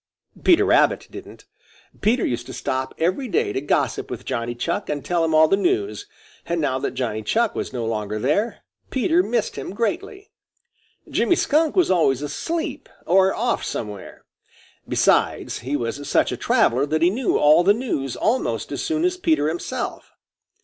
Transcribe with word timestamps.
Peter 0.43 0.65
Rabbit 0.65 1.07
didn't. 1.11 1.45
Peter 2.01 2.25
used 2.25 2.47
to 2.47 2.53
stop 2.53 2.95
every 2.97 3.27
day 3.27 3.53
to 3.53 3.61
gossip 3.61 4.09
with 4.09 4.25
Johnny 4.25 4.55
Chuck 4.55 4.89
and 4.89 5.05
tell 5.05 5.23
him 5.23 5.35
all 5.35 5.47
the 5.47 5.55
news, 5.55 6.07
and 6.47 6.59
now 6.59 6.79
that 6.79 6.95
Johnny 6.95 7.21
Chuck 7.21 7.53
was 7.53 7.71
no 7.71 7.85
longer 7.85 8.17
there, 8.17 8.63
Peter 8.89 9.21
missed 9.21 9.57
him 9.57 9.75
greatly. 9.75 10.31
Jimmy 11.07 11.35
Skunk 11.35 11.75
was 11.75 11.91
always 11.91 12.23
asleep 12.23 12.89
or 13.05 13.35
off 13.35 13.63
somewhere. 13.63 14.25
Besides, 14.89 15.59
he 15.59 15.75
was 15.75 16.09
such 16.09 16.31
a 16.31 16.35
traveler 16.37 16.87
that 16.87 17.03
he 17.03 17.11
knew 17.11 17.37
all 17.37 17.63
the 17.63 17.71
news 17.71 18.15
almost 18.15 18.71
as 18.71 18.81
soon 18.83 19.05
as 19.05 19.17
Peter 19.17 19.49
himself. 19.49 20.13